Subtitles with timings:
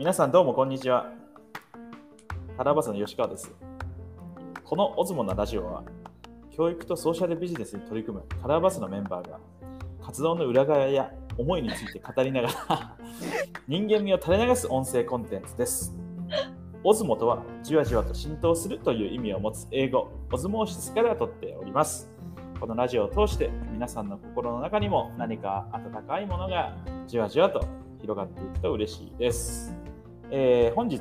[0.00, 1.12] 皆さんどうもこんにちは。
[2.56, 3.52] タラバスの吉川です。
[4.64, 5.84] このオズモのラジオは、
[6.50, 9.38] 教育とソーシャルビジネスに取り組むカラーバスのメンバーが、
[10.02, 12.96] 活動の裏側や思いについて語りながら、
[13.68, 15.94] 人間味を垂れ流す音声コンテンツです。
[16.82, 22.10] オズモとは、じわじわと浸透するという意味を持つ英語、オズモーシスから取っております。
[22.58, 26.74] このラジオを通して、皆さんの心の中にも何か温かいものが
[27.06, 27.60] じわじわと
[28.00, 29.79] 広がっていくと嬉しいです。
[30.30, 31.00] えー本日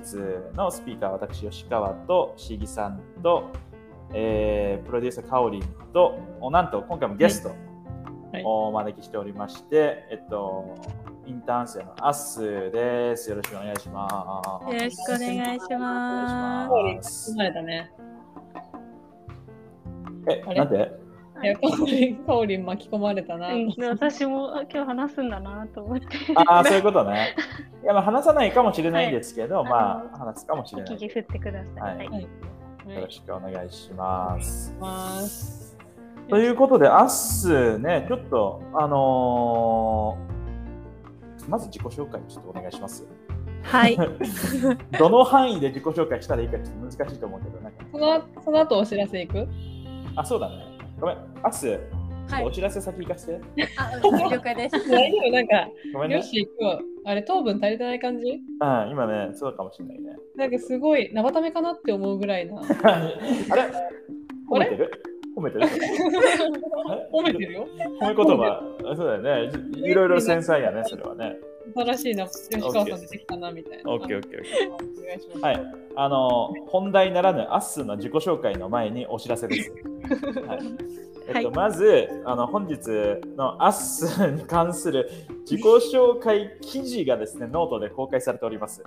[0.56, 3.50] のスピーカーは私、吉川と市議さんと、
[4.14, 10.76] えープロデューサー、かおりんと、おなんと今回もゲストはいをお招きしておりまして、えっと、
[11.26, 13.30] インターン生のアッスーです。
[13.30, 14.08] よろしくお願いしま
[14.68, 14.74] す。
[14.74, 16.70] よろしくお願いしま
[17.04, 17.92] す生まれたね。
[20.28, 21.09] え、なんでい
[21.48, 23.50] や、かおりん、かおりん巻き込まれたな。
[23.50, 27.36] うん、で私もあ今日話すんだなと思ってああ、そういうことね。
[27.84, 30.96] いや、まあ、話さないかもしれないんですけど、は いまあ話すかもしれない。
[30.96, 31.82] 聞き振ってください。
[31.82, 32.28] はいはいはい
[32.96, 34.76] よろしくお願いします。
[34.80, 35.78] ます。
[36.28, 40.40] ということで、アッスーね、ちょっと、あのー
[41.50, 43.06] まず自己紹介ちょっとお願いします。
[43.64, 43.98] はい。
[44.98, 49.48] どの範囲で自己紹介したらいいかちょっと難しいと思うけど、なんか、そのその後お知らせいく？
[50.16, 50.69] あ、そうだね。
[51.00, 51.80] ごめん、アッスー、
[52.30, 53.42] はいお知らせ先行かせて。
[53.78, 54.76] あ、うん了解です。
[54.90, 55.32] 大丈夫？
[55.32, 56.18] なんか、ごめんね。
[56.18, 56.80] よし、行くわ。
[57.06, 58.26] あれ、糖分足りてない感じ？
[58.32, 60.16] うん、今ね、そうかもしれないね。
[60.36, 62.62] なんかすごい、生ためかなって思うぐらいな。
[62.84, 63.00] あ
[63.56, 63.70] れ？
[64.50, 64.92] 褒めてる？
[65.36, 65.66] 褒めてる？
[67.12, 67.68] 褒めてるよ。
[68.02, 69.52] 褒め言葉、あそうだよね。
[69.80, 71.36] いいろいろ繊細やね、それはね。
[71.76, 73.92] 新しいな、吉川さん出てきたな、みたいな。
[73.92, 75.04] オッケーオッケーオッケー。
[75.04, 75.42] お願いします。
[75.42, 79.72] はい、あの本題ならぬアッスーの自己紹介の前にお知らせです。
[80.48, 80.60] はい
[81.28, 82.80] えっとはいまずあの本日
[83.38, 85.10] のアッスーに関する
[85.42, 88.84] 自己紹介記事がですねノートで公開されております。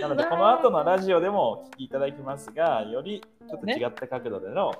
[0.00, 4.72] なのでこの後のラジオでもお聞きいただきますが、よりちょっと違った角度での、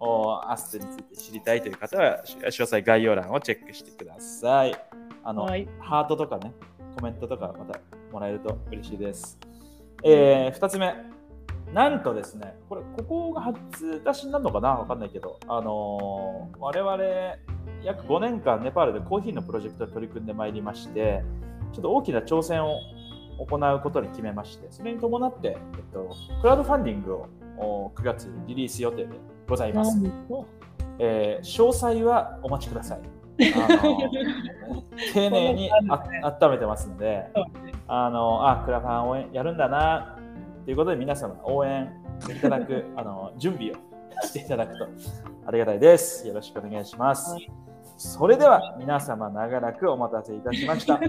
[0.00, 4.74] おアッスーについて知りたいという方はし詳細概要欄をチェックしてください。
[5.24, 5.68] あの、はい。
[5.80, 6.52] ハートとかね、
[6.96, 7.80] コメントとかまた
[8.12, 9.38] もらえると嬉しいです。
[10.04, 10.94] えー、2つ目、
[11.72, 14.70] なんとですね、これ、ここが初出しになるのかな？
[14.70, 16.96] わかんないけど、あのー我々、
[17.84, 21.22] 約5年間ネパールでコーヒーのプロジェクトに取り組んでまいりまして、
[21.72, 22.78] ちょっと大きな挑戦を
[23.38, 25.56] 行うことに決めまして、それに伴って、えっ
[25.92, 29.10] と、クラウドファンディングをお9月にリリース予定で
[29.46, 29.98] ございます。
[30.98, 33.00] えー詳細はお待ちください。
[35.14, 36.02] 丁寧にあ
[36.40, 37.28] 温めてますので、
[37.86, 40.17] あのあクラファン応援やるんだな
[40.68, 41.90] ということで皆様応援
[42.28, 43.74] いただく あの準備を
[44.26, 44.86] していただくと
[45.46, 46.28] ありがたいです。
[46.28, 47.32] よろしくお願いします。
[47.32, 47.50] はい
[47.96, 51.00] それでは皆様長らくお待たせいたしました。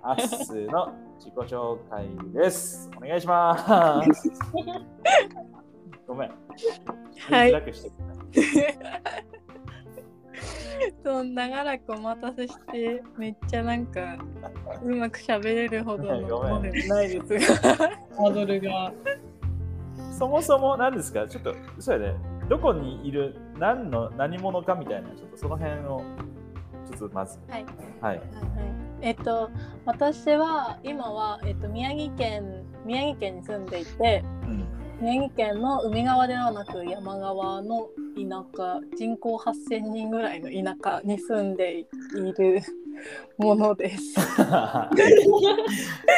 [0.00, 2.90] アッスーの自己紹介です。
[2.96, 4.30] お願いします。
[6.06, 6.30] ごめん。
[7.30, 7.52] はい
[11.04, 14.16] そう長らくお待たせして、めっちゃなんか、
[14.82, 17.76] うまく喋れるほどの ないですが。
[18.16, 18.92] ハードルが。
[20.18, 21.26] そもそも何ですか？
[21.26, 22.18] ちょっと、そうやね。
[22.48, 26.02] どこにいる、何の、何者かみたいな、ちょっとその辺を、
[26.90, 27.38] ちょっとまず。
[27.48, 27.64] はい。
[27.64, 27.74] はい。
[28.00, 28.28] はいはい
[29.04, 29.50] えっと、
[29.84, 34.64] 私は今は、えっと、宮城県宮城県に住んでいてうん。
[35.02, 42.60] 宮城県の海側ではなく山側の田舎人口8,000人ぐらいの田舎に住んでいる
[43.36, 44.14] ものです。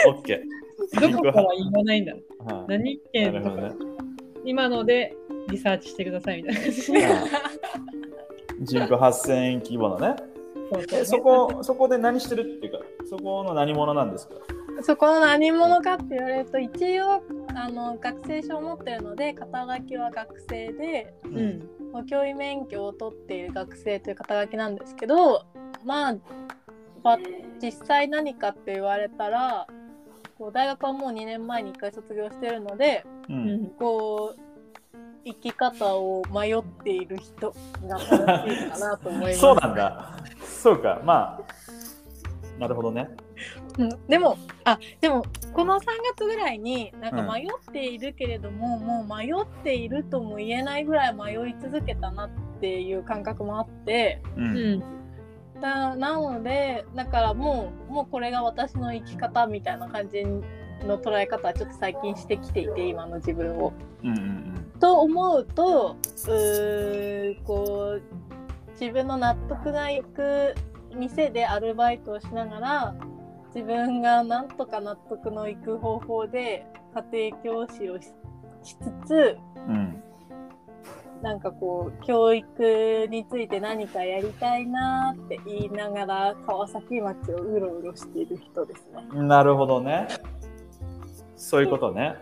[0.06, 0.43] オッケ
[1.00, 2.12] どこかは言わないんだ。
[2.69, 3.73] 何な県とか、ね。
[4.44, 5.17] 今ので
[5.49, 6.83] リサーチしてくださいみたいな感じ。
[8.77, 10.17] 人口8000規模のね。
[10.93, 14.34] え、そこ、そこで何してるっていうか、そこの何者なんですか？
[14.83, 17.23] そこの何者かって言われると一応
[17.55, 22.07] あの学生証を持ってるので肩書きは学生でううん。
[22.07, 25.47] 教員免許を取っている学生という肩書きなんですけど
[25.85, 26.17] まあ
[27.05, 27.19] ば
[27.62, 29.69] 実際何かって言われたら
[30.38, 33.32] こう大学はもう2年前に1回卒業してるのでう。
[33.32, 33.67] うんん。
[33.79, 34.41] こう
[35.26, 37.55] 生き方を迷っている人
[37.87, 39.38] が楽しいかなと思います。
[39.41, 40.17] そうなんだ。
[40.44, 41.00] そうか。
[41.03, 43.09] まあ、なるほどね。
[43.79, 45.85] うんでもあでもこの3
[46.17, 52.31] 月ぐらいになんうんか迷っているけれども、もう迷っているとも言えないぐらい迷い続けたなっ
[52.61, 54.41] ていう感覚もあってう。
[54.41, 54.82] うんん。
[55.61, 63.73] だなのでだからもうもうこれが私の生き方みたいな感じの捉え方はちょっと最近してきていて今の自分を。
[64.03, 68.03] うんうんと思うとうーこう
[68.79, 70.55] 自分の納得がいく
[70.94, 72.94] 店でアルバイトをしながら
[73.55, 76.67] 自分がなんとか納得のいく方法で
[77.12, 78.09] 家庭教師をし
[78.62, 80.03] しつつうん。
[81.23, 89.23] なんかこう教育について何かやりたいなって言いながら川崎町をうろうろしている人ですね。
[89.23, 90.09] なるほどね。
[91.37, 92.17] そういうことね。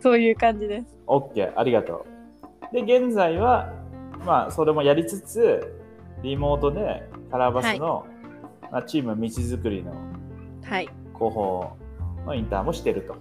[0.00, 0.86] そういう感じです。
[1.06, 2.04] OK、ありがと
[2.72, 2.74] う。
[2.74, 3.72] で、現在は、
[4.26, 5.82] まあ、それもやりつつ、
[6.22, 8.06] リモートでカラーバスの、
[8.70, 9.94] まあ、チーム道づくりの
[10.68, 10.88] はい。
[11.14, 11.76] 広報
[12.26, 13.16] のインターンもしてると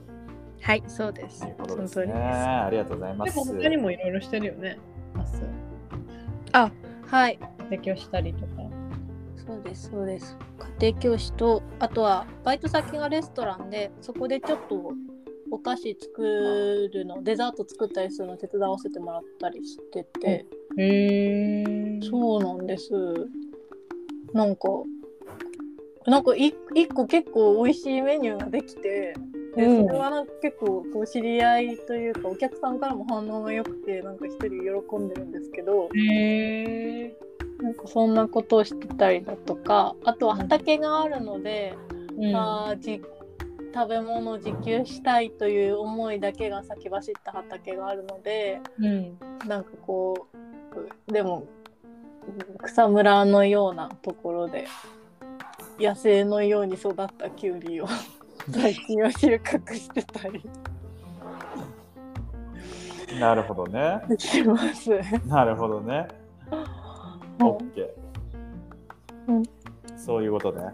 [0.62, 1.45] はい、そうです。
[1.45, 2.13] いうこそとですね。
[2.13, 3.25] ありがとうございま。
[3.25, 4.80] ですも他にもいろいろしてるよね。
[6.53, 6.71] 明
[7.07, 7.38] はい。
[7.38, 8.47] 日提供したりとか。
[9.45, 10.36] そうです、そうです。
[10.80, 14.94] 家庭教師と、あとはバイト先がレストランで、そこでちょっと
[15.51, 20.45] お菓子作るの、デザート作ったりするの手伝わせてもらったりしてて、
[20.77, 22.00] へえ。
[22.01, 22.91] そうなんです。
[24.33, 24.68] なんか、
[26.07, 29.15] なんかい一個結構美味しいメニューができて、
[29.55, 35.89] でうんそれはなんか結構こう知り合いというかお客さんからも反応が良くてなんか一人喜んでるんですけど。
[37.61, 41.73] なんかそんなことをしてたりだとかあとは畑があるので、
[42.17, 42.35] うん。
[42.35, 43.01] あーじ
[43.73, 49.17] 食べ物を自給したいという思いだけが先走った畑があるのでうん。
[49.47, 50.27] なんかこ
[51.07, 51.47] うでも
[52.61, 54.67] 草むらのようなところで
[55.80, 57.88] 野生のように育ったきゅうりを
[58.51, 60.42] 最近は収穫してたり
[63.19, 64.01] なるほどね。
[64.18, 64.89] します。
[65.27, 66.07] なるほどね。
[67.39, 67.89] OK。
[69.27, 69.44] うん
[69.95, 70.74] そういうことね。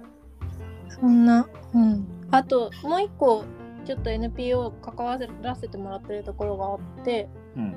[0.89, 3.45] そんな、うん、あともう一個
[3.85, 7.75] ちょっと NPO 関わらせてもらってるところがあってうん。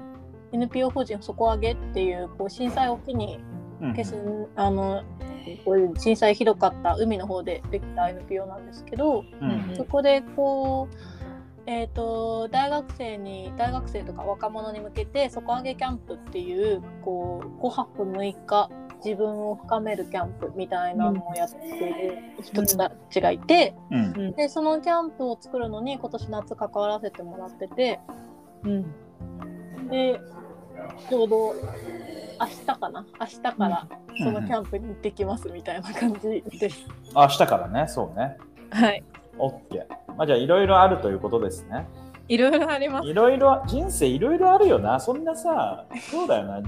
[0.53, 3.41] NPO 法人底上げっていうこう震災を機に
[3.81, 4.17] うん消す、
[4.57, 5.03] あの
[5.65, 10.97] こういう震災ひどかった海の方でできた NPO なんですけど、うんそこでこう、
[11.67, 18.71] えー、と大学生に大学生とか若者に向けて底上げキャンプっていうこう5泊6日
[19.05, 24.33] 自分を深めるキャンプみたいなのをやっている人たちがいて、うん。
[24.33, 28.01] でそのキャンプを作るのに今年夏関わらせてもらってて
[28.65, 28.83] うん。
[29.91, 30.19] で
[31.09, 31.55] ちょうど
[32.41, 33.07] 明日かな？
[33.21, 33.89] 明日から
[34.19, 36.87] そのキャンプに行ってきますみたいな感じです。
[37.15, 38.37] あ、明日からね、そうね。
[38.71, 39.03] はい、
[39.39, 39.87] OK。
[40.17, 41.87] まあ、じゃあ、いろいろあるということですね。
[42.29, 43.09] いろいろあります。
[43.09, 44.99] いろいろ、人生いろいろあるよな。
[44.99, 46.63] そんなさ、そうだよな。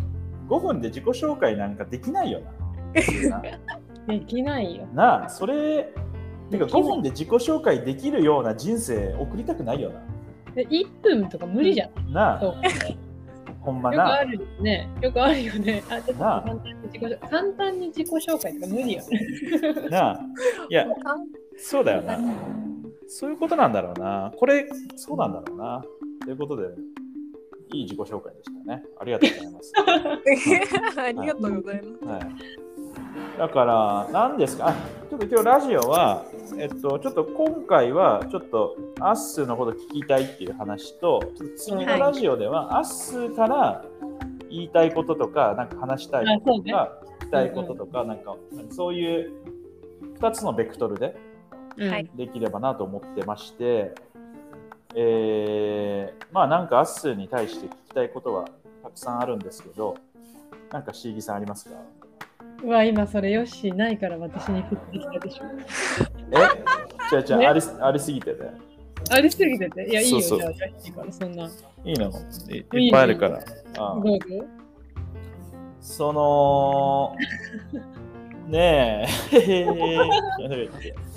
[0.48, 2.52] 5分で自己紹介なんかできないよな。
[4.06, 4.86] できないよ。
[4.94, 5.92] なあ、それ、
[6.50, 9.90] てか5分で自己紹介できるような人生送りたくないよ
[10.54, 12.12] で1分とか無理じゃん。
[12.12, 12.40] な。
[12.40, 12.54] あ、
[13.66, 13.96] ほんまな。
[13.96, 14.88] よくあるよね。
[15.02, 15.82] よくあるよね。
[15.90, 17.30] あ、ちょっと簡単に自己紹介。
[17.30, 19.88] 簡単に自己紹介とか無理よね。
[19.90, 20.20] なあ。
[20.70, 20.86] いや、
[21.56, 22.18] そうだよな。
[23.08, 24.32] そういうことなんだろうな。
[24.36, 25.84] これ、そうなんだろうな。
[26.24, 26.68] ということで、
[27.72, 28.84] いい自己紹介でしたね。
[29.00, 29.72] ありがとうございます。
[31.00, 32.04] ありがとうございます。
[32.04, 32.65] はい、
[33.38, 34.68] だから、何ですか？
[34.68, 34.74] あ
[35.10, 36.24] ちょっと今日ラジオは、
[36.58, 43.84] えっと、ちょっと今回は、ちょっとアッスーのこと聞きたいっていう話と、ちょっと次のラジオでは、アッスーから
[44.48, 48.36] 言いたいこととか、なんか話したいこととか、聞きたいこととか、なんか、
[48.70, 49.32] そういう
[50.18, 51.16] 2つのベクトルで
[51.78, 52.10] はい。
[52.14, 53.94] できればなと思ってまして、
[54.94, 58.46] えーまあなんかアッスーに対して聞きたいことは
[58.82, 59.94] たくさんあるんですけど、
[60.72, 61.76] なんかシーギさんありますか？
[62.62, 65.44] うわ、今それヨッシーないから私に降ってきたでしょ。
[66.32, 66.36] え？
[67.10, 67.46] じゃあじゃあ、ね？
[67.46, 68.38] ありありすぎてね。
[69.10, 69.88] ありすぎてて？
[69.88, 71.44] いや、いいよ、そうそうじゃあ、ヨッシーからそんな。
[71.84, 72.10] いいの？
[72.50, 73.38] いいいっぱいあるから。
[73.78, 74.26] ああどうぞ。
[75.80, 77.14] その、
[78.48, 79.38] ねえ。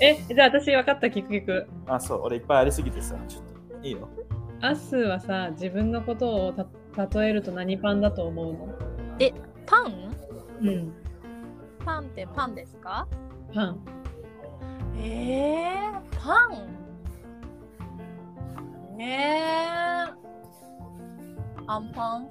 [0.00, 1.66] え、じゃあ私分かった、聞く聞く。
[1.86, 3.44] あ、そう、俺いっぱいありすぎてさ、ちょっ
[3.80, 4.08] といいの？
[4.60, 6.66] アスはさ、自分のことをた
[7.20, 8.68] 例えると何パンだと思うの？
[9.66, 10.14] パン？
[10.62, 10.92] うん。
[11.84, 13.06] パンってパンですか？
[13.54, 13.80] パン。
[14.98, 16.68] えー、パン？
[19.02, 20.10] えー、
[21.66, 22.28] アンパン？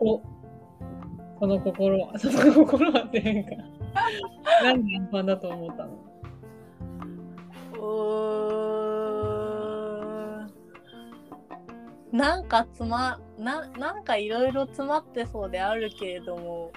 [0.00, 0.20] お。
[1.40, 3.50] その心は、 その心はって変か。
[4.62, 5.90] なんでアンパンだと思ったの？
[12.12, 16.70] なんかつまななんかいろいろ詰まってそうであるけれども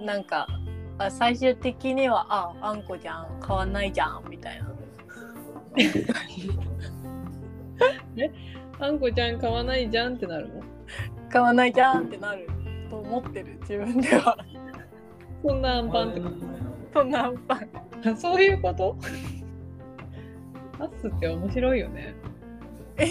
[0.00, 0.46] なんか
[0.98, 4.72] あ最終的にはああんこじゃん変わんないじゃんみたいな。
[8.80, 10.62] あんこちゃん買わないじゃんってなるの？
[11.32, 12.48] 変わんないじゃんってなる
[12.90, 14.36] と思ってる自分では。
[15.44, 16.28] そんなアンパンってこ
[16.94, 17.68] そんなアンパン。
[18.02, 18.96] と そういうこと？
[20.80, 22.14] アッスって面白いよね。
[22.96, 23.06] え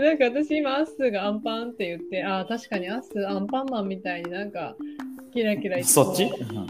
[0.00, 4.76] なんか私今アッスがアンパンって言って、ああ、確かにアッスアンパンマンみたいになんか
[5.32, 6.04] キラキラいつも。
[6.04, 6.66] そっち、うん。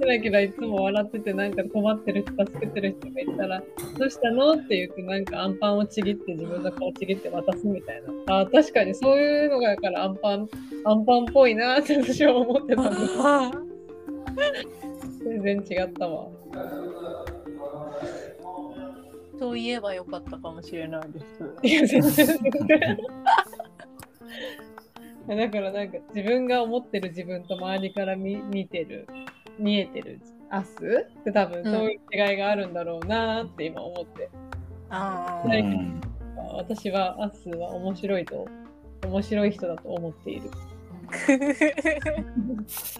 [0.00, 3.62] キラキラいつも笑っててなんか困ってる人助けてる人がいたら
[3.98, 8.40] どうしたのって言ってなんかアンパンをちぎって自分の顔ちぎって渡すみたいな。
[8.40, 10.48] あー確かにそういうのがだからアンパン
[10.84, 13.12] アンパンっぽいなって私は思ってたんです。
[15.24, 16.28] 全然違ったわ
[19.42, 21.26] そう言えばよかったかもしれないです。
[21.64, 22.98] いや全然全然。
[25.36, 29.08] だからなんか自分が思ってる自分と周りから見見てる
[29.58, 31.08] 見えてるアス？
[31.20, 34.30] って多分そういう違いがあるんだろうなって今思って、
[34.90, 36.00] あはいうん。
[36.54, 38.46] 私はアスは面白いと
[39.04, 40.42] 面白い人だと思っている。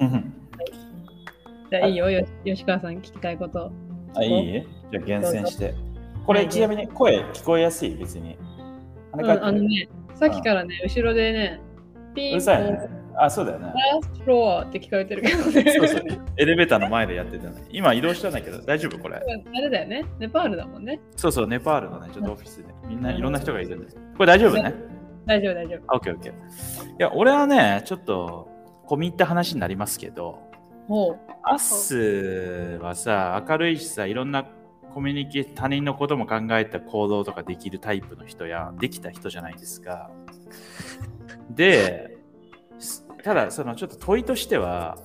[0.01, 0.35] うん。
[1.71, 2.11] じゃあいいよ。
[2.11, 3.71] よ吉川さん聞きたいこと。
[4.17, 5.92] あ、いいじゃあ厳選して。
[6.27, 8.39] これ、はいちなみに声聞こえやすい、別に。
[9.13, 11.61] あのねさっきからね後ろでね
[12.15, 12.89] ピンさいね。
[13.15, 13.67] あ、そうだよね。
[13.67, 16.01] ファーストフロアって聞こえてるけどねそうそう。
[16.39, 17.63] エレベーターの前でやってたね。
[17.71, 19.17] 今移動したんだけど、大丈夫これ。
[19.17, 22.65] あれだよねネパールだもんねそうそう、ネパールのね、ちょっとオフィスで。
[22.89, 23.97] みんないろんな人がいるんです。
[24.17, 24.75] これ大丈夫ね？
[25.27, 26.33] 大丈夫大丈夫あオッケーオッケー。
[26.33, 26.35] い
[26.99, 28.49] や、俺はね、ちょっと、
[28.89, 30.41] 込み入った話になりますけど、
[30.89, 34.47] もアッスはさ、明るいしさ、いろんな
[34.95, 40.11] コミュニケー他人のことも考えた行動とかできるタイプの人や、できた人じゃないですか。
[41.51, 42.19] で、
[42.79, 44.99] すただ、そのちょっと問いとしては、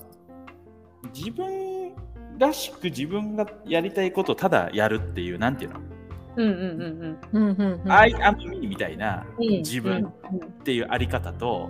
[1.14, 1.94] 自分
[2.38, 7.82] らしく自分がやりたいことをただやるっていう、なんていうの、ううんうんうんうんうん。
[7.82, 9.48] うん I am me みたいなうん。
[9.60, 11.70] 自分っていうあり方と、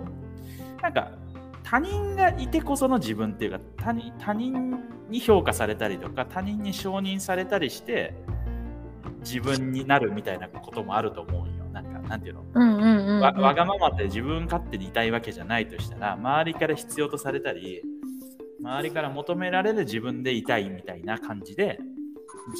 [0.82, 1.12] なんか
[1.70, 8.14] 他人がいてこその自分っていうか他人他人に評価されたりとか他人に承認されたりして
[9.20, 11.64] 自分になるみたいなこともあると思うよ。
[11.70, 17.82] なんかなんていうの、うんうんうんうんわわがままって自分勝手にいたいわけじゃないとしたら周りから必要とされたり
[18.60, 21.78] 周りから求められる自分でいたいみたいな感じで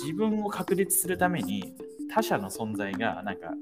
[0.03, 1.75] 自分を確立するために
[2.13, 3.55] 他者の存在がなんか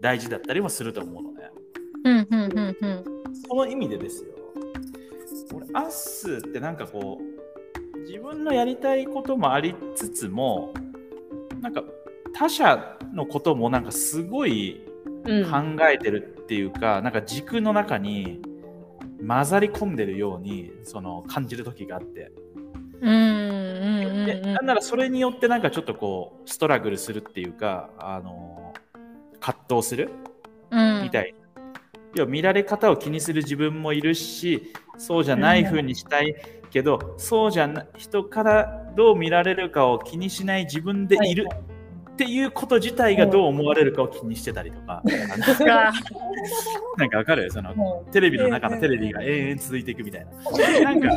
[0.00, 1.50] 大事だったりもすると思うのね。
[2.04, 3.04] うんうんうんうん
[3.48, 4.39] その意味でですよ。
[5.54, 10.72] 俺、アッスってなんかこう、自分のやりたいこともありつつも、
[11.60, 11.82] なんか
[12.32, 14.86] 他者のこともなんかすごい
[15.26, 18.40] うん考えてるっていうか、なんか軸の中に
[19.26, 22.32] 混ざり込んでるようにその感じる時があって。
[23.02, 28.74] うんうんでうんうんなんならそれによってなんかちょっとこうストラグルするっていうかあの
[29.40, 30.10] 葛藤する
[30.70, 31.40] うんみたいな。
[32.14, 36.34] 要は見られ方を気にする自分もいるしそうじゃない風にしたい
[36.70, 41.60] けど、そうじゃな人からどう見られるかを気にしない自分でいるはい
[42.10, 45.02] っていうこと自体がどう思われるかを気にしてたりとか、
[46.98, 47.50] なんかわかる？
[47.50, 50.82] そのもテレビの中のテレビが永遠続いていくみたいな。
[50.84, 51.08] なんか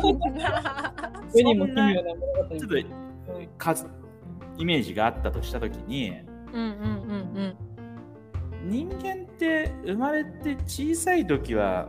[1.34, 2.76] う世にも奇妙なちょっと
[3.58, 3.86] 数
[4.56, 6.10] イメージがあったとしたときに
[6.54, 6.70] うんうんう
[7.42, 7.56] ん。
[8.70, 11.86] 人間って生まれて小さい時は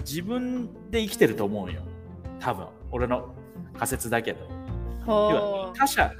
[0.00, 1.82] 自分で生きてると思うよ。
[2.40, 2.66] 多分。
[2.90, 3.34] 俺の
[3.74, 4.46] 仮説だけど。
[4.46, 4.52] う。
[4.52, 4.56] ん
[5.06, 6.12] 要はほ他者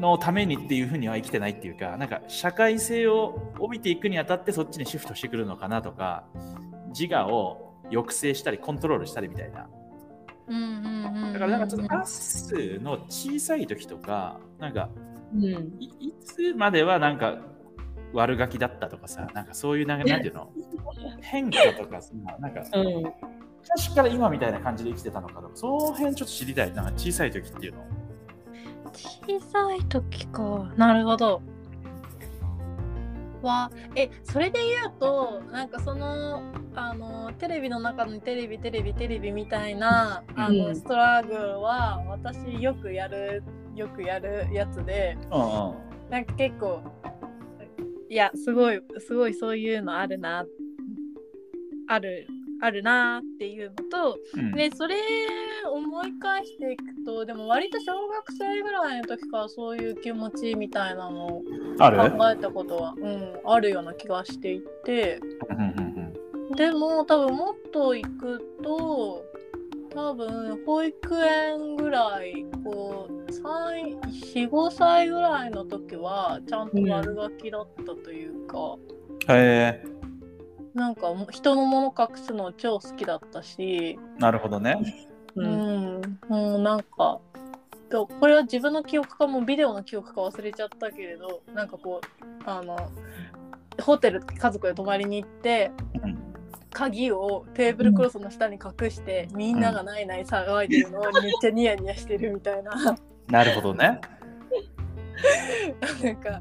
[0.00, 6.24] のためにっていうふうには生きてないっていうかなんか社会性を帯びていくにあたってそっちにシフトしてくるのかなとか
[6.96, 9.68] 自我を抑制したりコントロールしたりみたいな。
[10.48, 14.88] ううんうんうんだからなんかちょっとアッスの小さい時とかなんか
[15.34, 15.42] うん。
[15.42, 17.38] いいつまではなんか
[18.12, 20.50] 悪ガキだったとかさ、なんかそういうなんか なんていうの？
[21.20, 23.12] 変化とかさ、なんかうん
[23.62, 26.72] 昔から今みたいな感じで生きてたのかとか、その辺ちょっと知りたい。
[26.72, 27.80] なんか小さい時っていうの？
[28.92, 31.42] 小さい時かなるほど
[33.42, 36.42] はえそれで言うとなんかその
[36.74, 43.44] あのテレビの中のテレビテレビテレビみたいなあの、うんストラグルは私よくやる
[43.76, 45.74] よくやるやつでうんうん。
[46.10, 46.80] なんか結構
[48.10, 50.44] いやすごいすごいそういうのあるな。
[51.90, 52.26] ある
[52.60, 54.52] あるなっていうのとうん。
[54.52, 54.96] でそれ
[55.70, 61.42] 思い返していくとでも割と小学生ぐらいの時からそういう気持ちみたいなのを
[61.78, 65.20] 考えたことは、うん、あるような気がしていて。
[66.56, 69.22] でも多分もっと行くと
[69.94, 79.36] 多分保育園ぐらいこう45歳ぐらいの時はちゃんと悪ガキだったというか、うん。
[79.36, 79.84] へえ、
[80.74, 84.78] なんか人のもの隠すの超好きだったしなるほどね。
[85.36, 85.42] う。
[85.42, 87.20] うんん、もうなんか
[87.90, 92.76] とこれは自分の記憶かもうビデオの記憶か忘れちゃったけれどなんかこうあの
[93.80, 95.70] ホテル家族で泊まりに行って
[96.02, 96.18] うん
[96.70, 102.72] 鍵をテーブルクロスの下に隠して、みんながないない騒いでるのをめっちゃニヤニヤしてるみたいな
[103.30, 104.00] なるほどね。
[106.02, 106.40] なんか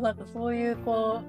[0.00, 1.20] なんかそういうこ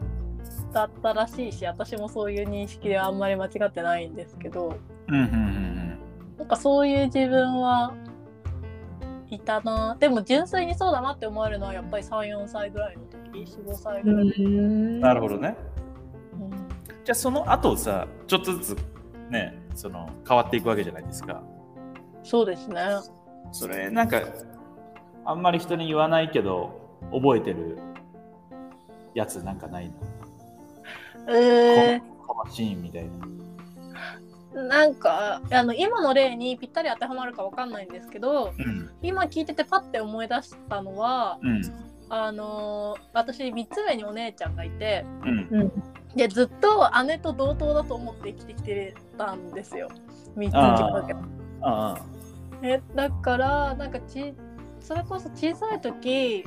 [0.71, 5.99] うだったらしいし私もそういう認識ではあんまり間違ってないんですけどうんうんうん
[6.37, 7.93] なんかそういう自分は
[9.29, 14.99] いたなでも純粋にそうだなって思えるのはやっぱり34歳ぐらいの時45歳ぐらい、うん。
[14.99, 15.55] なるほどね。
[16.39, 16.51] うん
[17.03, 18.77] じゃあその後さ、ちょっとずつ
[19.29, 21.43] ね、その変わっていくわけじゃないですか。
[22.23, 22.81] そうですね
[23.51, 24.23] それなんか
[25.25, 27.77] あんまり人に言わないけど覚えてる
[29.13, 29.93] やつなんかないの？
[31.29, 33.03] えこのシーンみたい
[34.53, 34.61] な。
[34.61, 38.89] ー、なんかあの今の例にぴったり当てはまるかわかんないんですけどうん。
[39.01, 41.61] 今聞いててパッて思い出したのはうん。
[42.09, 45.71] あのー私3つ上にお姉ちゃんがいてうん。
[46.15, 49.89] でずっと姉と同等だと思って生きてきてたんですよ。
[50.37, 51.19] 3つあ違うけど
[51.61, 51.97] あ
[52.61, 54.33] えだからなんかち
[54.85, 56.45] それこそ小さい時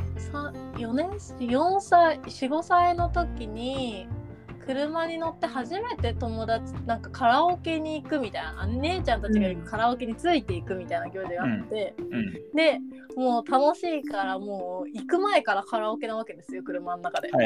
[0.76, 4.07] 4年4歳45歳の時に
[4.69, 12.09] 車に乗って初めて友達なんかカラオケに行くみたいな姉ちゃんたちが行くカラオケについていくみたいな行事があって、うん
[12.55, 12.79] で
[13.17, 17.29] もう楽しいからもう行く前からカラオケなわけですよ車の中で。
[17.29, 17.41] 歌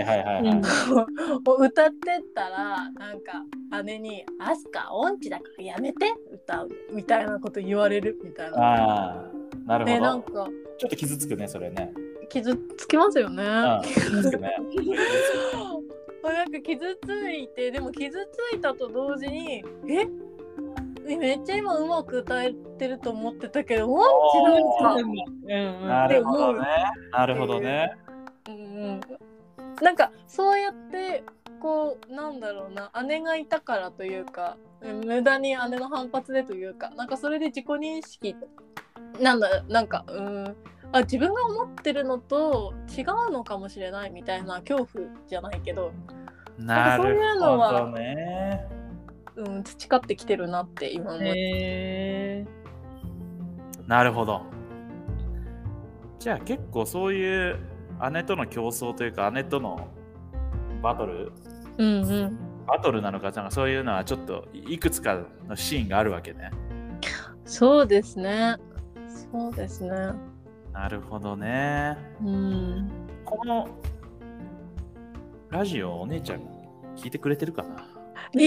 [1.86, 3.42] ってったらなんか
[3.84, 9.30] 姉に「アスカ音痴だからやめて歌う」みたいなこと言われるみたいな。
[9.64, 10.16] なるほど。
[10.16, 10.32] んか
[10.78, 11.92] ちょっと傷つくね、それね。
[12.28, 13.44] 傷つきますよね。
[13.44, 14.56] うん、ね。
[16.22, 18.16] なんか傷ついてでも傷
[18.52, 20.06] ついたと同時にえ？
[21.04, 25.88] めっちゃ今うまく歌えてると思ってたけど音痴なんかうんうん。
[25.88, 26.66] なるほどね。
[27.10, 27.92] なるほどね。
[28.48, 28.58] うんう
[28.92, 29.00] ん。
[29.82, 31.24] なんかそうやって
[31.60, 38.36] こうなんだろうな姉がいたからというかうん無駄に姉の反発でというかなんかそれで自己認識
[39.20, 40.56] なんだなんかうん
[40.92, 45.92] あ自分が思ってるのと違うのかもしれないみたいな恐怖じゃないけど、
[46.58, 48.68] なるそういうのはほどね。
[49.34, 52.46] うん、培ってきてるなって今思って、へ
[53.86, 54.42] なるほど。
[56.18, 57.58] じゃあ結構そういう
[58.12, 59.88] 姉との競争というか姉との
[60.82, 61.32] バトル
[61.78, 66.50] うんうんバトルなのかなんかそういうのはちょっといくつかのシーンがあるわけね。
[67.44, 68.56] そうですね
[69.32, 69.90] そうですね
[70.72, 71.96] なるほどね。
[72.24, 72.90] うん。
[73.24, 73.68] この
[75.50, 76.40] ラジオお姉ちゃん
[76.96, 77.86] 聞いてくれてるかな？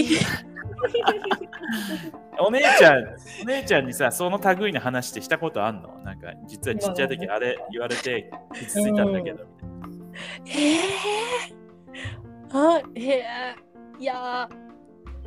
[2.38, 3.04] お姉ちゃん、
[3.42, 5.98] お姉ちゃんにさ、その類の話ってしたことあんの？
[6.04, 9.44] なんか、実はちっちゃい時あれ言われて傷ついたんだけど。
[10.44, 10.78] へえ
[12.52, 13.24] あへえ
[13.98, 14.48] いや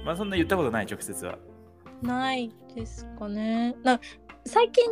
[0.04, 1.38] まあそんな言ったことない、直接は。
[2.02, 3.76] ないですかね。
[3.84, 4.00] な
[4.46, 4.86] 最近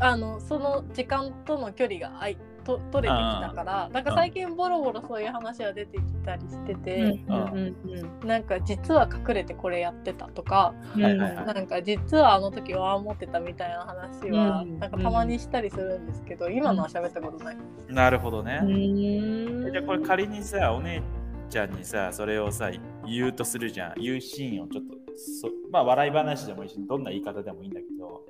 [0.00, 6.74] あのその時間との距離があいと取れてきたからなんか最近ボロボロそういう話は出てきたりしてえ。
[6.74, 6.96] て、
[7.28, 17.56] うんうんなんか実は隠れてこれやってたとかうんなんか実はあの時は思ってたみたいな話は、うんなんかたまにしたりするんですけど、今のは喋ったことない。
[17.88, 18.60] なるほどね。
[18.62, 21.02] うんじゃあこれ仮にさ、お姉
[21.48, 22.70] ちゃんにさ、それをさ、
[23.06, 23.94] 言うとするじゃん。
[24.00, 28.22] 言うシーンをちょっと、そまあ笑い話でもいいし、どんな言い方でもいいんだけど、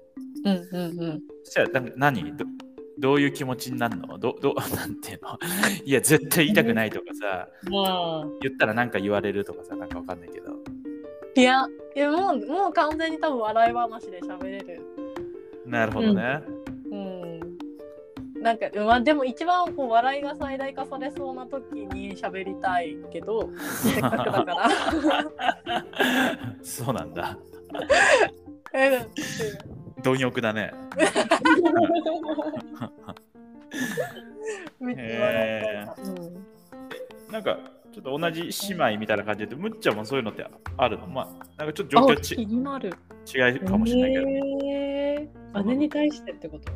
[0.46, 1.22] うんうんうん。
[1.44, 2.36] そしたらな何？
[2.36, 2.44] ど
[2.98, 4.18] どういう気持ちになるの？
[4.18, 5.38] どど なんていうの？
[5.84, 10.52] いや、絶対言いたくないとかさ、まあ言ったらなんか言われるとかさ、なんかわかんないけど。
[11.34, 14.80] いや、いやもうもう完全に多分笑い話で喋れる。
[15.66, 16.42] なるほどね。
[16.90, 17.40] うん。
[18.40, 23.50] なんか、まあ、でも一番こう笑いが最大化されそうな時に喋りたいけど、
[23.82, 24.68] せっかくだから。
[26.62, 27.36] そうなんだ。
[28.72, 29.12] えだって
[30.06, 30.72] 貪欲だね。
[37.32, 37.58] なんか、
[37.92, 41.06] ちょっと同じ姉妹みたいな感じで、むっちゃんもそういうのってあるの？
[41.08, 42.34] まあ、なんかちょっと状あ況ち。
[42.36, 45.62] 違いかもしれないけど、へー。
[45.64, 46.70] 姉に対してってこと？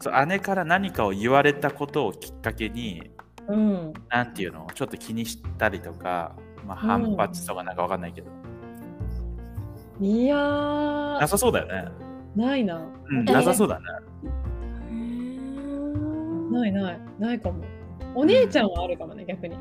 [0.00, 3.10] そう姉から何かを言われたことをきっかけに、
[3.48, 3.94] うん。
[4.10, 8.28] なんていうの、ちょっと気にしたりとか、まあ、反発とかなんかわかんないけど、
[10.00, 11.20] いやー。
[11.20, 11.88] なさそうだよね。
[12.36, 12.86] ないな。
[13.08, 13.84] うん、なさそうだね。
[16.50, 17.00] ないない。
[17.18, 17.64] ないかも。
[18.16, 19.56] お姉ちゃんはあるかもね、逆に。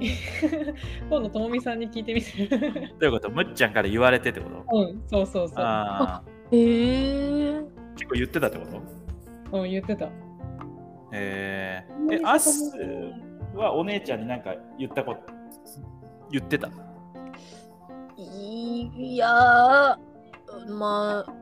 [1.10, 2.48] 今度、ともみさんに聞いてみて。
[2.58, 2.58] ど
[3.02, 3.30] ういうこと？
[3.32, 4.64] むっちゃんから言われてってこと？
[4.78, 5.58] うん、そうそうそう。
[5.58, 7.60] あへえ。
[7.60, 8.66] ー結構言ってたってこ
[9.52, 9.60] と？
[9.60, 10.10] うん、言ってた。
[11.12, 12.76] えー、え、アス
[13.56, 15.22] はお姉ちゃんになんか言ったこと、
[16.32, 16.70] 言ってた？
[18.18, 21.34] いやー、まあ、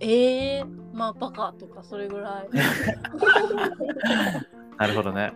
[0.00, 2.48] えー、まあ、バカとかそれぐらい。
[4.78, 5.32] なるほどね。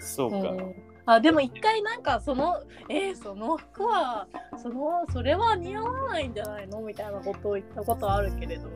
[0.00, 0.36] そうか。
[0.50, 0.74] うん
[1.10, 4.28] あでも一回なんかそのえー、その服は
[4.58, 8.68] そのそれは似合わないんじゃないのみたいなことを言ったことあるけれど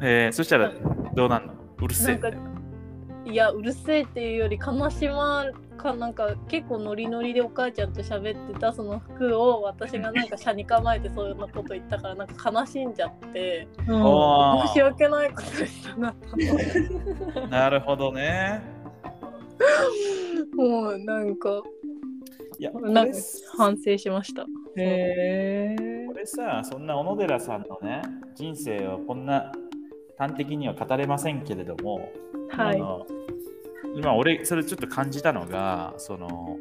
[0.00, 0.72] えー、そしたら
[1.14, 1.54] どうなんの？
[1.80, 5.44] うるせえいやうるせえっていうより悲しま
[5.78, 16.14] かなんか結構ノリノリでお母ちゃんと喋ってたその服を私がなんか車に構えてそういうようなこと言ったからなんか悲しんじゃってうん申し訳ないことしたな
[17.48, 18.60] なるほどね。
[20.54, 21.62] もうなんか
[22.58, 23.22] いや、こなんかれ
[23.56, 24.42] 反省しました。
[24.76, 28.02] へえこれさ、そんな小野寺さんのね、
[28.34, 29.52] 人生をこんな
[30.18, 32.10] 端的には語れませんけれども、
[32.50, 32.76] はい。
[32.76, 33.06] あの
[33.98, 36.56] 今俺それちょっと感じたのがその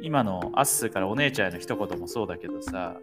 [0.00, 3.00] 今のアッスーからお姉ちゃんへの一言もそうだけどさ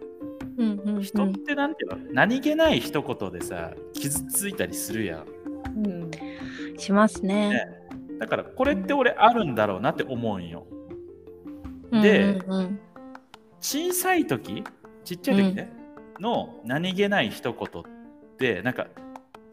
[0.60, 1.02] うんうんうん。
[1.02, 5.26] 人ってなんていうの、何気ない一言でさ傷ついたりするやん。
[5.84, 6.10] うん。
[6.78, 7.50] しますね。
[7.50, 7.66] ね。
[8.18, 10.66] だからこれって俺あるんだろうなって思うんよ。
[11.90, 12.80] でうんうん。
[13.60, 14.62] 小さい時
[15.04, 15.72] ちっちゃい時ね、
[16.20, 18.86] の何気ない一言ってなんか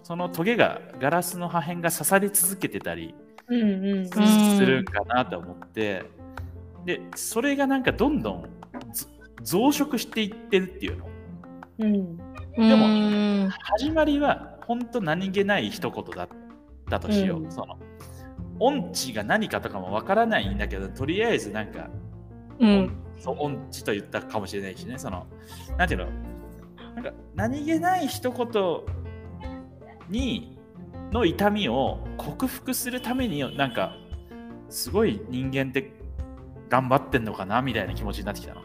[0.04, 3.54] そのトゲがガラスの破片が刺さり続けてたりうんうんうんうんす
[4.66, 6.04] るかなと思って、
[6.86, 8.50] でそれがなんかどんどん
[8.94, 9.08] ず
[9.44, 11.10] 増殖していってるっていうの。
[11.80, 11.96] うん。
[11.96, 12.18] うん
[12.58, 13.50] でもうん。
[13.78, 16.28] 始まりは本当何気ない一言だっ
[16.90, 17.52] たとしよう、うん。
[17.52, 17.78] その
[18.60, 21.88] 音痴が何かとかもわからないんだけどとりあえずなんか、
[22.60, 22.92] うん。
[23.20, 24.98] そう音痴と言ったかもしれないしね。
[24.98, 25.28] その
[25.78, 26.08] なんていうの？
[26.96, 28.48] なんか何気ない一言
[30.10, 30.57] に
[31.12, 33.96] の痛みを克服するためになんか
[34.70, 35.94] すごい人間って
[36.70, 38.62] 頑張ってんのかなみたいな気持ちになってきたの。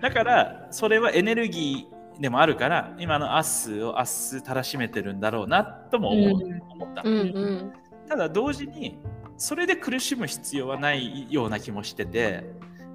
[0.00, 4.04] だからそれはエネルギーでもあるから今のアッスを明
[4.38, 6.60] 日たらしめてるんだろうなとも思う、うん。
[6.70, 7.72] 思った、うんうん。
[8.08, 8.98] ただ同時に
[9.36, 12.44] それで苦しむ必要はないような気もしてて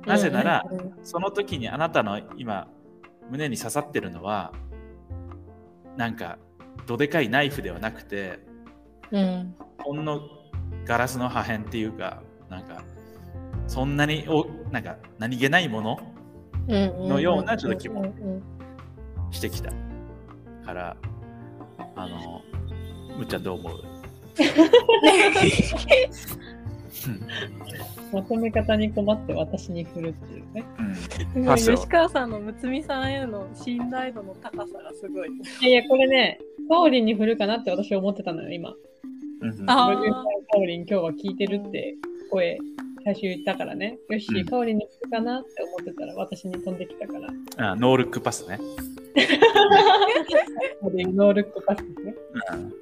[0.05, 0.65] なぜなら、
[1.01, 2.67] その時にあなたの今
[3.29, 4.51] 胸に刺さってるのは
[5.95, 6.37] なんか
[6.85, 8.39] どでかいナイフではなくて
[9.11, 10.21] うんほんの
[10.85, 12.83] ガラスの破片っていうかなんか
[13.67, 15.99] そんなにおなんか何気ないもの
[16.67, 18.13] うんのようなちょっと気も
[19.31, 19.71] してきた。
[20.65, 20.95] から
[21.95, 22.41] あの
[23.17, 23.83] むっちゃんどう思う？
[28.13, 30.63] まとめ方に困って私に振るっていうね。
[31.35, 35.29] うん吉川さんのむつみさんへの信頼度の高さがすごい。
[35.61, 38.73] いやいや、これね、カオリンに振るかなって私は思ってたのよ、今。
[39.41, 41.95] うんあプロデューサーカオリン今日は聞いてるって
[42.31, 42.57] 声、
[43.03, 43.97] 最初言ったからね。
[44.09, 47.13] よし、うんカオリンに振るかなって思ってたら私に飛んできたか
[47.57, 47.71] ら。
[47.71, 48.59] あノールックパスね、
[50.79, 52.15] カオリンノールックパスですね。
[52.53, 52.73] うん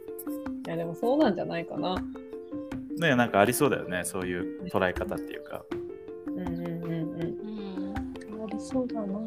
[0.67, 1.95] いや、でもそうなんじゃないかな。
[2.99, 5.63] ねなんかありそうだよねそういう捉え方っていうか
[6.27, 6.91] うんうんうんうん。
[8.34, 8.43] うん。
[8.43, 9.19] ありそうだな。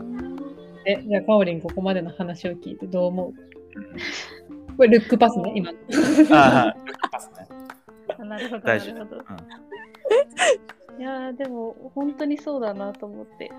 [0.86, 4.76] え、じゃあカオリンここまでの話を聞いてどう思う？
[4.76, 5.70] これルックパスね、今。
[5.70, 7.46] あルックパスね
[8.26, 9.16] なるほど、なるほど。
[9.16, 9.24] うん
[10.96, 13.50] いやーでも本当にそうだなと思って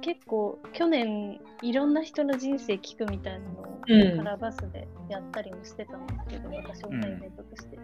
[0.00, 7.78] 結構去年いろんな人の人生聞くみたいなのを、うんカラーバスでやったりもしてたんですけど私もイベントとして、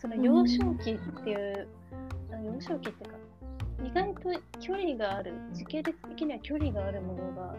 [0.00, 1.68] そのうん幼少期っていう、
[2.32, 3.16] あ幼少期っていうか
[3.84, 7.54] 意外と距離がある時系列的には距離があるものが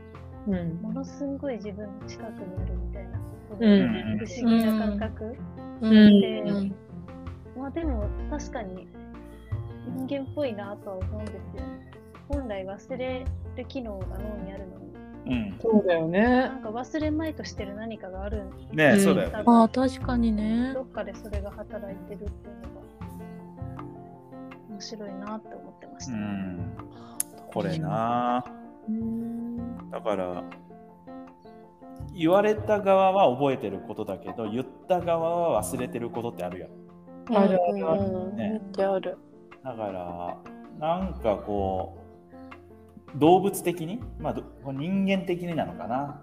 [0.47, 0.81] うん。
[0.81, 3.19] ものすごい自分の近くにあるみたいな、
[3.59, 4.17] うん。
[4.17, 5.35] 不思議な感覚、
[5.81, 6.21] うん。
[6.21, 6.71] で
[7.57, 8.87] まあでも確かに
[10.07, 11.41] 人間っぽいなとは思うんですよ。
[11.63, 11.91] ね。
[12.27, 13.25] 本来忘れ
[13.55, 14.90] る機能が脳にあるのに、
[15.25, 15.55] うん。
[15.61, 16.21] そうだよね。
[16.21, 16.53] な。
[16.55, 19.29] んか忘れまいとしてる何かがあるんね、うんそうだよ。
[19.29, 20.71] ねああ、確かにね。
[20.73, 20.81] ど。
[20.83, 23.85] っかでそれが働いてるっていうのが
[24.69, 26.13] 面白いなって思ってました。
[26.13, 26.73] うん。
[27.53, 28.43] これな。
[28.89, 29.89] うん。
[29.91, 30.43] だから
[32.13, 36.69] 言われた側は覚えてることだけど言った側は忘れてることってあるやん。
[37.37, 38.33] あるある。
[38.35, 38.49] ね。
[38.49, 39.17] めっちゃある。
[39.63, 40.37] だから
[40.79, 42.00] なんかこう
[43.15, 46.21] 動物的に、まあ、ど人間的になのかな？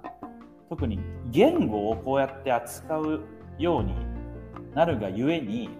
[0.69, 3.21] 特に言語をこうやって扱う
[3.59, 3.95] ように
[4.75, 5.71] なるがゆえに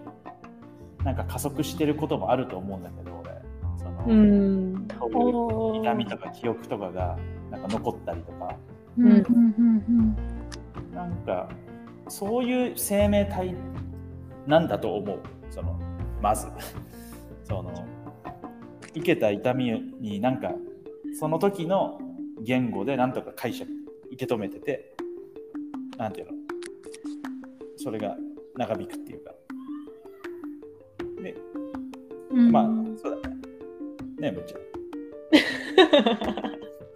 [1.03, 3.31] なんか加速してることもあると思うんだけど俺。
[3.77, 4.87] その、うん。
[4.99, 7.17] こういう痛みとか記憶とかが
[7.51, 8.55] なんか残ったりとか。
[8.97, 10.15] うん。
[10.93, 11.49] なんか
[12.07, 13.55] そういう生命体
[14.47, 15.19] なんだと思う。
[15.49, 15.79] その
[16.21, 16.47] まず。
[17.43, 17.71] その
[18.89, 20.51] 受けた痛みになんか
[21.17, 21.99] その時の
[22.41, 23.69] 言語でなんとか解釈
[24.11, 24.95] 受け止めてて
[25.97, 26.33] なんていうの？
[27.77, 28.15] それが
[28.55, 29.33] 長引くっていうか
[31.21, 31.35] で
[32.31, 32.69] うんまあ
[33.01, 33.35] そうだね
[34.19, 34.61] ねむっちゃん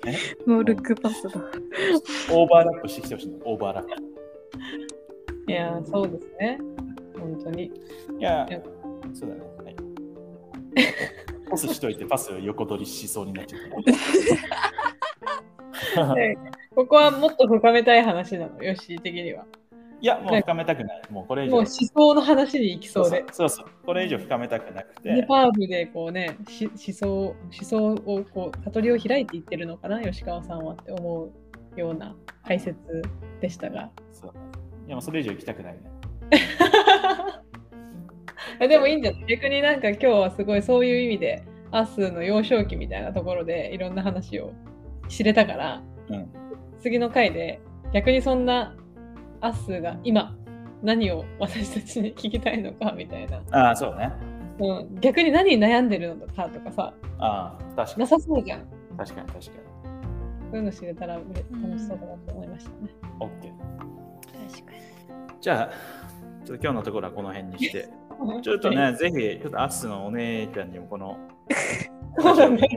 [0.10, 0.18] え？
[0.46, 1.30] ノールックパスだ。
[2.32, 3.92] オーバーラップしてきてほしいのオーバーラップ
[5.52, 6.58] いや、そうですね。
[7.18, 7.66] 本当に。
[7.66, 7.72] い
[8.22, 8.62] やいや、
[9.14, 9.42] そうだね。
[9.64, 9.76] はい。
[11.54, 13.62] パスしといてパスを横取りしそうになっちゃっ
[16.08, 16.16] た。
[16.16, 16.38] で
[16.76, 19.46] ここはもっと深めたい話なの、ヨッシー的には。
[20.02, 21.02] いや、もう深めたくない。
[21.10, 21.52] もうこれ以上。
[21.52, 23.24] もう思想の話に行きそうで。
[23.32, 23.68] そうそう。
[23.86, 25.28] これ以上深めたくなくネて。
[25.28, 31.30] パールでこうね、し思想思想をこう悟りを開いていってるのかな、吉川さんはって思
[31.76, 32.78] うような解説
[33.40, 33.92] でしたが。
[34.12, 34.34] そう
[34.88, 35.82] いや、もうそれ以上行きたくないね。
[38.60, 39.26] えでもいいんじゃない？
[39.28, 44.52] 逆になんか今日はすごいそういう意味で、アスの幼少期みたいなところでいろんな話を
[45.08, 46.28] 知れたから、うん。
[46.80, 47.62] 次の回で
[47.94, 48.76] 逆にそんな
[49.42, 50.36] アスが今
[50.82, 54.12] 何を私たちに聞きたいのかみたいな、ああ、そうね。
[54.60, 58.08] うん、逆に何に悩んでるのかとかさああ、確かなに。
[58.08, 59.44] さそうじゃん確かに、確かに。
[60.52, 61.26] そういうの知れたら楽
[61.80, 62.76] しそうだなと思いましたね。
[63.20, 63.30] OK。
[64.52, 64.78] 確かに。
[65.42, 65.70] じゃあ、
[66.46, 67.90] ちょっと今日のところはこの辺にして、
[68.42, 71.18] ちょっとね、ぜひ、ちょっとアスのお姉ちゃんにもこの、
[72.20, 72.68] そうだね。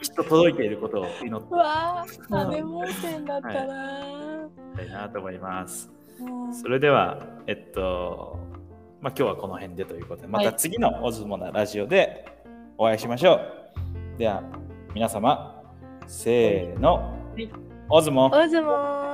[0.00, 4.46] きっと届いていることを祈ってうわぁ、うん羽毛線だったなぁ。
[4.46, 5.90] いきたいなと思います。
[6.20, 8.38] うんそれでは、えっと、
[9.00, 12.24] まあ、今日はこの辺でということで、また次のオズモなラジオで
[12.78, 14.18] お会いしましょう。
[14.18, 14.42] では、
[14.94, 15.62] 皆様、
[16.06, 17.48] せーのい、
[17.88, 18.26] オズモ。
[18.26, 19.05] おずもー